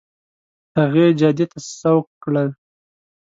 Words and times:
هغې 0.79 1.05
جادې 1.19 1.45
ته 1.51 1.59
سوق 1.79 2.05
کړل. 2.23 2.49